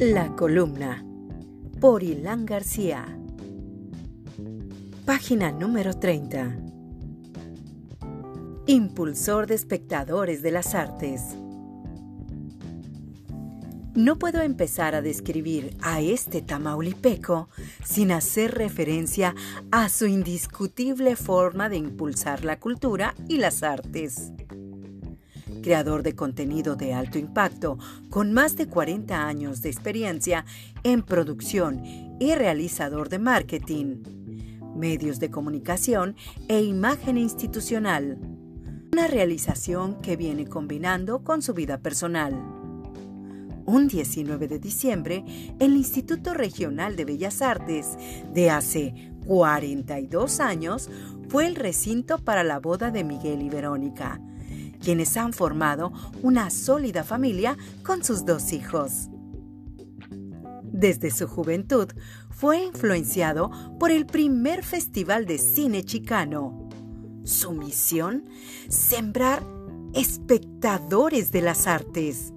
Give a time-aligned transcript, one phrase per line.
[0.00, 1.06] La columna
[1.80, 3.16] por Ilán García.
[5.06, 6.56] Página número 30.
[8.66, 11.36] Impulsor de espectadores de las artes.
[13.94, 17.48] No puedo empezar a describir a este tamaulipeco
[17.84, 19.36] sin hacer referencia
[19.70, 24.32] a su indiscutible forma de impulsar la cultura y las artes
[25.64, 27.78] creador de contenido de alto impacto,
[28.10, 30.44] con más de 40 años de experiencia
[30.82, 31.82] en producción
[32.20, 34.02] y realizador de marketing,
[34.76, 36.16] medios de comunicación
[36.48, 38.18] e imagen institucional.
[38.92, 42.34] Una realización que viene combinando con su vida personal.
[43.64, 45.24] Un 19 de diciembre,
[45.60, 47.96] el Instituto Regional de Bellas Artes,
[48.34, 50.90] de hace 42 años,
[51.30, 54.20] fue el recinto para la boda de Miguel y Verónica,
[54.84, 59.08] quienes han formado una sólida familia con sus dos hijos.
[60.62, 61.88] Desde su juventud
[62.30, 66.68] fue influenciado por el primer festival de cine chicano.
[67.24, 68.28] Su misión,
[68.68, 69.42] sembrar
[69.94, 72.32] espectadores de las artes.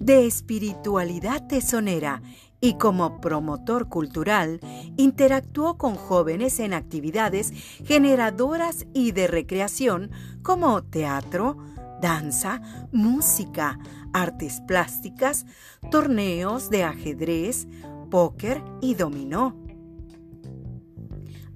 [0.00, 2.22] De espiritualidad tesonera
[2.60, 4.60] y como promotor cultural
[4.96, 7.52] interactuó con jóvenes en actividades
[7.84, 10.10] generadoras y de recreación
[10.42, 11.56] como teatro,
[12.00, 12.60] danza,
[12.92, 13.78] música,
[14.12, 15.46] artes plásticas,
[15.90, 17.68] torneos de ajedrez,
[18.10, 19.56] póker y dominó.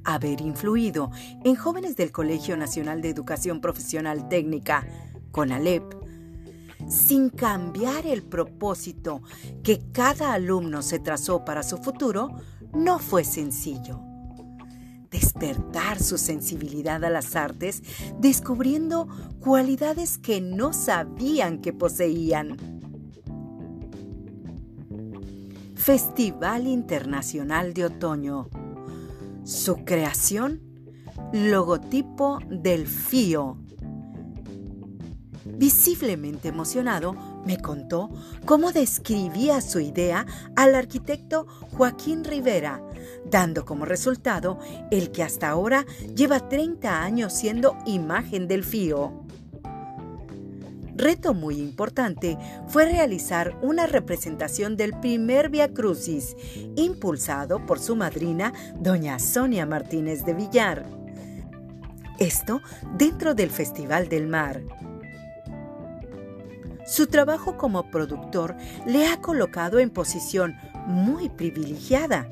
[0.04, 1.10] Haber influido
[1.44, 4.86] en jóvenes del Colegio Nacional de Educación Profesional Técnica,
[5.30, 6.01] CONALEP,
[6.92, 9.22] sin cambiar el propósito
[9.62, 12.30] que cada alumno se trazó para su futuro,
[12.74, 14.00] no fue sencillo.
[15.10, 17.82] Despertar su sensibilidad a las artes,
[18.18, 19.08] descubriendo
[19.40, 22.56] cualidades que no sabían que poseían.
[25.74, 28.48] Festival Internacional de Otoño.
[29.44, 30.60] Su creación,
[31.32, 33.58] logotipo del FIO,
[35.62, 37.14] Visiblemente emocionado,
[37.46, 38.10] me contó
[38.44, 41.46] cómo describía su idea al arquitecto
[41.76, 42.82] Joaquín Rivera,
[43.30, 44.58] dando como resultado
[44.90, 45.86] el que hasta ahora
[46.16, 49.24] lleva 30 años siendo imagen del FIO.
[50.96, 52.36] Reto muy importante
[52.66, 56.34] fue realizar una representación del primer Via Crucis,
[56.74, 60.86] impulsado por su madrina, doña Sonia Martínez de Villar.
[62.18, 62.60] Esto
[62.98, 64.60] dentro del Festival del Mar.
[66.92, 68.54] Su trabajo como productor
[68.86, 72.28] le ha colocado en posición muy privilegiada.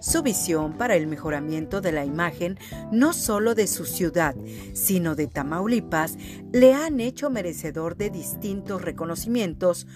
[0.00, 2.58] Su visión para el mejoramiento de la imagen
[2.90, 4.34] no solo de su ciudad,
[4.72, 6.18] sino de Tamaulipas,
[6.50, 9.86] le han hecho merecedor de distintos reconocimientos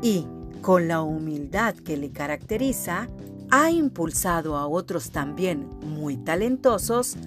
[0.00, 0.26] y,
[0.62, 3.10] con la humildad que le caracteriza,
[3.50, 7.18] ha impulsado a otros también muy talentosos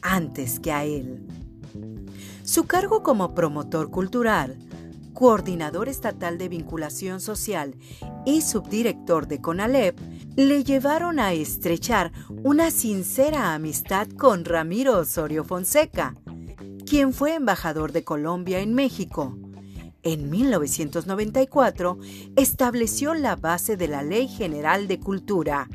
[0.00, 1.26] antes que a él.
[2.44, 4.56] Su cargo como promotor cultural,
[5.18, 7.74] coordinador estatal de vinculación social
[8.24, 9.98] y subdirector de CONALEP,
[10.36, 12.12] le llevaron a estrechar
[12.44, 16.14] una sincera amistad con Ramiro Osorio Fonseca,
[16.86, 19.36] quien fue embajador de Colombia en México.
[20.04, 21.98] En 1994
[22.36, 25.68] estableció la base de la Ley General de Cultura.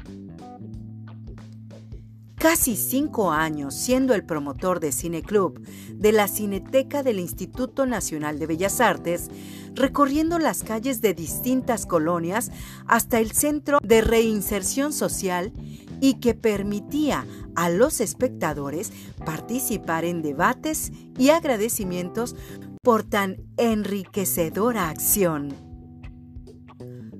[2.43, 8.37] Casi cinco años siendo el promotor de Cine Club de la Cineteca del Instituto Nacional
[8.37, 9.31] de Bellas Artes,
[9.75, 12.51] recorriendo las calles de distintas colonias
[12.85, 15.53] hasta el Centro de Reinserción Social
[16.01, 18.91] y que permitía a los espectadores
[19.25, 22.35] participar en debates y agradecimientos
[22.81, 25.72] por tan enriquecedora acción.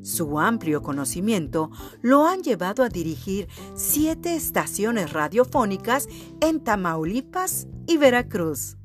[0.04, 1.72] Su amplio conocimiento
[2.02, 6.10] lo han llevado a dirigir siete estaciones radiofónicas
[6.42, 8.76] en Tamaulipas y Veracruz.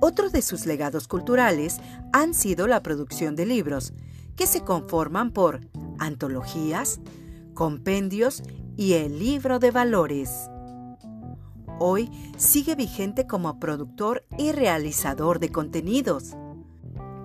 [0.00, 1.78] Otro de sus legados culturales
[2.12, 3.92] han sido la producción de libros,
[4.34, 5.60] que se conforman por
[6.00, 7.00] antologías,
[7.54, 8.42] compendios
[8.76, 10.50] y el libro de valores.
[11.78, 16.34] Hoy sigue vigente como productor y realizador de contenidos.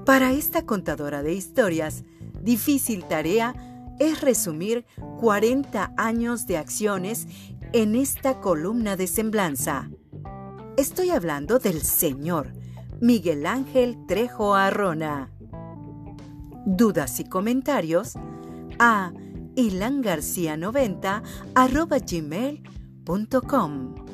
[0.05, 2.03] Para esta contadora de historias,
[2.49, 3.53] difícil tarea
[3.99, 4.83] es resumir
[5.19, 7.27] 40 años de acciones
[7.73, 9.91] en esta columna de semblanza.
[10.75, 12.53] Estoy hablando del señor
[12.99, 15.31] Miguel Ángel Trejo Arrona.
[16.65, 18.15] Dudas y comentarios
[18.79, 19.13] a
[19.55, 21.21] ilangarcia90
[23.05, 24.08] gmail.com